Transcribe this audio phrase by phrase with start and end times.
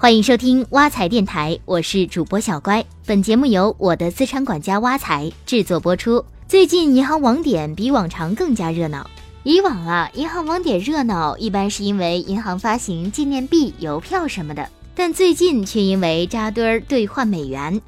[0.00, 2.82] 欢迎收听挖财电台，我是主播小乖。
[3.04, 6.24] 本节目由我的资产管家挖财制作播出。
[6.48, 9.06] 最近银行网点比往常更加热闹。
[9.42, 17.78] 以往啊，银行网点热闹一般是因为银行发行纪念币、邮票什么的，但最近却因为扎堆儿兑换美元，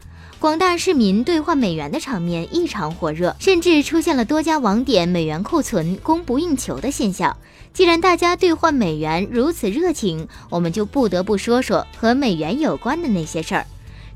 [0.42, 7.36] 广大市民兑换美元的场面异常火热，甚至出现了多家网点美元库存供不应求的现象。
[7.72, 13.64] 既然大家兑换美元如此热情，我们就不得不说说和美元有关的那些事儿。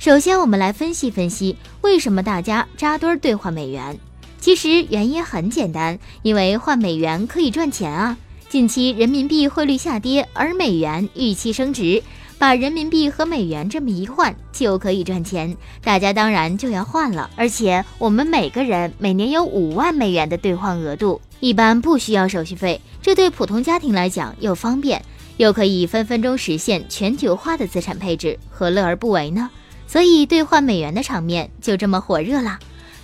[0.00, 3.96] 首先，我们来分析分析为什么大家扎堆兑换美元。
[4.40, 8.18] 其实原因很简单，因为换美元可以赚钱啊。
[8.48, 12.02] 近期人民币汇率下跌，而美元预期升值，
[12.38, 17.30] 把人民币和美元这么一换就可以赚钱，大家当然就要换了。
[17.36, 21.20] 而且我们每个人每年有五万美元的兑换额度。
[21.40, 25.02] 一般不需要手续费，这对普通家庭来讲又方便，
[25.36, 29.51] 又可以分分钟实现全球化的资产配置，何乐而不为呢？
[29.87, 32.59] 所以兑换美元的场面就这么火热啦。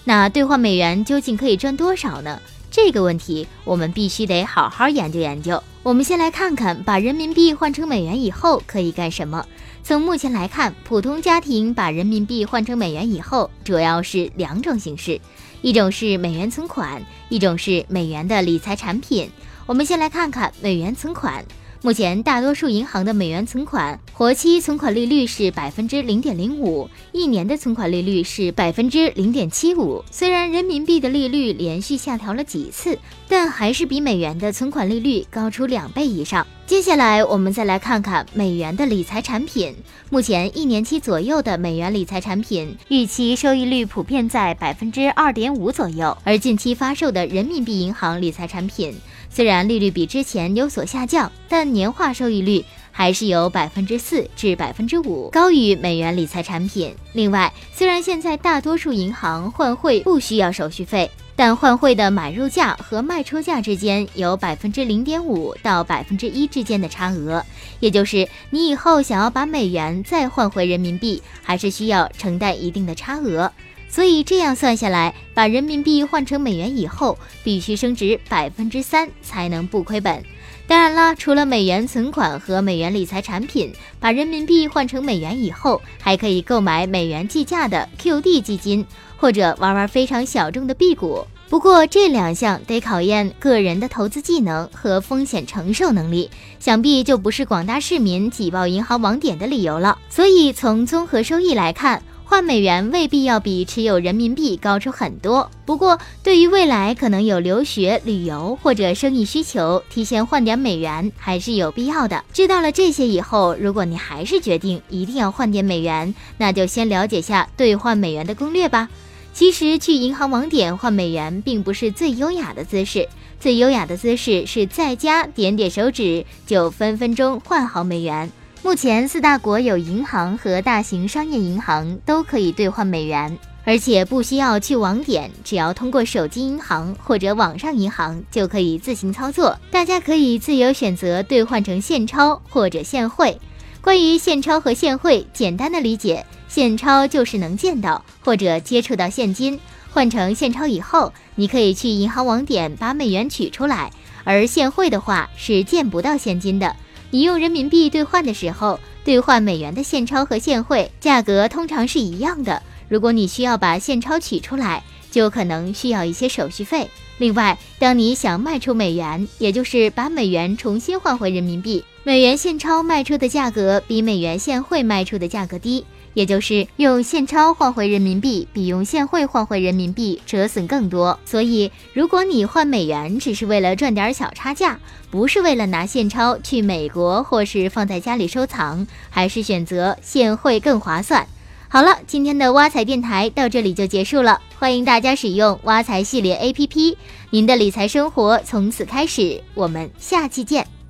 [0.04, 2.40] 那兑换美元究竟可以赚多少呢？
[2.72, 5.62] 这个问题我们必须得好好研究研究。
[5.82, 9.44] 我们先来看看把人民币换成美元以后可以干什么。
[9.84, 15.20] 从目前来看，普通家庭把人民币换成美元以后，主要是两种形式。
[15.60, 19.30] 一种是美元存款，一种是美元的理财产品。
[19.66, 21.44] 我们先来看看美元存款。
[21.84, 30.04] 目前大多数银行的美元存款活期存款利率是百分之零点零五，一年的存款利率是百分之零点七五。
[30.08, 36.46] 虽然人民币的利率连续下调了几次，但还是比美元的存款利率高出两倍以上。
[36.64, 39.74] 接下来我们再来看看美元的理财产品。
[40.08, 48.94] 目前一年期左右的美元理财产品预期收益率普遍在百分之二点五左右，而近期发售的人民币银行理财产品。
[49.28, 56.94] 虽然利率比之前有所下降，但年化收益率还是有百分之四至百分之五，高于美元理财产品。
[57.12, 61.10] 另外，虽然现在大多数银行换汇不需要手续费，
[61.44, 67.44] 但换汇的买入价和卖出价之间有百分之零点五到百分之一之间的差额，
[67.80, 73.50] 也就是你以后想要把美元再换回人民币，还是需要承担一定的差额。
[73.92, 80.24] 所以这样算下来，把人民币换成美元以后，必须升值百分之三才能不亏本。
[80.66, 83.70] 当然了，除了美元存款和美元理财产品，
[84.00, 88.86] 把人民币换成美元以后，还可以购买美元计价的 QD 基金，
[89.18, 91.26] 或者玩玩非常小众的 B 股。
[91.50, 99.98] 不过这两项得考验个人的投资技能和风险承受能力，想必就不是广大市民挤爆银行网点的理由了。
[100.08, 112.24] 所以从综合收益来看，换美元未必要比持有人民币高出很多，不过对于未来可能有留学、旅游或者生意需求，提前换点美元还是有必要的。
[112.32, 118.88] 知道了这些以后，如果你还是决定一定要换点美元，那就先了解下兑换美元的攻略吧。
[119.34, 123.08] 其实去银行网点换美元并不是最优雅的姿势，
[123.40, 128.30] 最优雅的姿势是在家点点手指就分分钟换好美元。
[128.64, 139.58] 目前四大国有银行和大型商业银行都可以兑换美元，而且不需要去网点，只要通过手机银行或者网上银行就可以自行操作。
[139.72, 143.36] 大家可以自由选择兑换成现钞或者现汇。
[143.80, 149.58] 关于现钞和现汇，简单的理解，现钞就是能见到或者接触到现金，
[149.90, 153.90] 换成现钞以后，你可以去银行网点把美元取出来；
[154.22, 156.76] 而现汇的话是见不到现金的。
[157.14, 162.62] 你用人民币兑换的时候，兑换美元的现钞和现汇价格通常是一样的。
[162.88, 166.88] 如果你需要把现钞取出来，就可能需要一些手续费。
[167.18, 175.84] 另外，当你想卖出美元，也就是把美元重新换回人民币，美元现钞卖出的价格比美元现汇卖出的价格低。
[176.14, 181.18] 也就是用现钞换回人民币，比用现汇换回人民币折损更多。
[181.24, 184.78] 所以，如果你换美元只是为了赚点小差价，
[185.10, 191.26] 不是为了拿现钞去美国或是放在家里收藏，还是选择现汇更划算。
[191.68, 194.40] 好了，今天的挖财电台到这里就结束了。
[194.58, 196.96] 欢迎大家使用挖财系列 APP，
[197.30, 199.42] 您的理财生活从此开始。
[199.54, 200.81] 我们下期见。